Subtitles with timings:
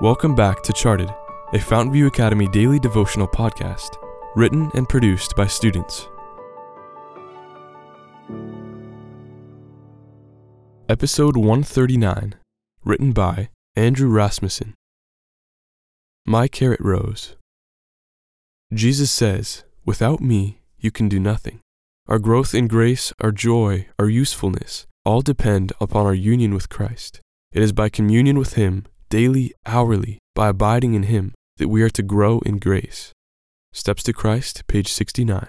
[0.00, 1.10] Welcome back to Charted,
[1.52, 3.98] a Fountainview Academy daily devotional podcast,
[4.34, 6.08] written and produced by students.
[10.88, 12.34] Episode 139,
[12.82, 14.72] written by Andrew Rasmussen.
[16.24, 17.36] My Carrot Rows.
[18.72, 21.60] Jesus says, Without me, you can do nothing.
[22.08, 27.20] Our growth in grace, our joy, our usefulness, all depend upon our union with Christ.
[27.52, 31.90] It is by communion with Him daily, hourly, by abiding in Him, that we are
[31.90, 33.12] to grow in grace.
[33.72, 35.48] Steps to Christ, page 69.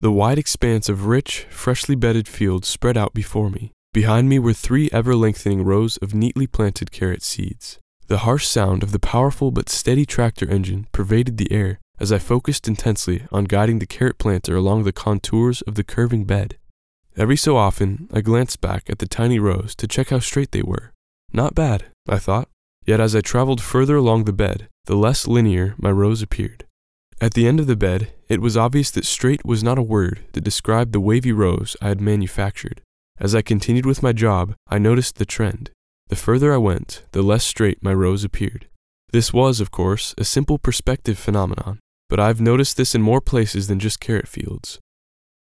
[0.00, 3.72] The wide expanse of rich, freshly bedded fields spread out before me.
[3.92, 7.78] Behind me were three ever lengthening rows of neatly planted carrot seeds.
[8.08, 12.18] The harsh sound of the powerful but steady tractor engine pervaded the air as I
[12.18, 16.58] focused intensely on guiding the carrot planter along the contours of the curving bed.
[17.16, 20.62] Every so often, I glanced back at the tiny rows to check how straight they
[20.62, 20.92] were.
[21.32, 22.48] Not bad, I thought.
[22.86, 26.64] Yet as I traveled further along the bed, the less linear my rows appeared.
[27.20, 30.20] At the end of the bed, it was obvious that straight was not a word
[30.32, 32.80] that described the wavy rows I had manufactured.
[33.18, 35.70] As I continued with my job, I noticed the trend.
[36.08, 38.68] The further I went, the less straight my rows appeared.
[39.12, 43.66] This was, of course, a simple perspective phenomenon, but I've noticed this in more places
[43.66, 44.78] than just carrot fields.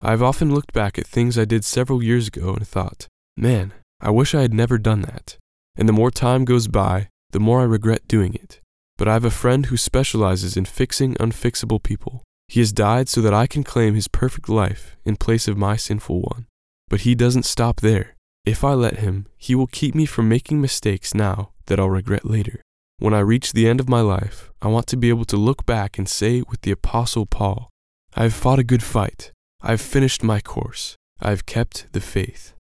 [0.01, 4.09] I've often looked back at things I did several years ago and thought, man, I
[4.09, 5.37] wish I had never done that
[5.75, 8.59] and the more time goes by, the more I regret doing it.
[8.97, 12.23] But I have a friend who specializes in fixing unfixable people.
[12.47, 15.75] He has died so that I can claim his perfect life in place of my
[15.75, 16.47] sinful one.
[16.89, 18.15] But he doesn't stop there.
[18.45, 22.25] If I let him, he will keep me from making mistakes now that I'll regret
[22.25, 22.61] later.
[22.97, 25.65] When I reach the end of my life, I want to be able to look
[25.65, 27.69] back and say with the Apostle Paul,
[28.15, 29.31] I have fought a good fight.
[29.61, 30.95] I have finished my course.
[31.21, 32.53] I have kept the faith.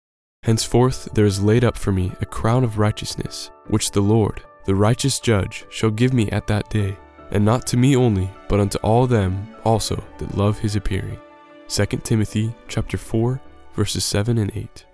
[0.44, 4.76] Henceforth there is laid up for me a crown of righteousness, which the Lord, the
[4.76, 6.98] righteous judge, shall give me at that day,
[7.32, 11.20] and not to me only, but unto all them also that love his appearing.
[11.68, 13.42] 2 Timothy chapter 4
[13.74, 14.87] verses 7 and 8.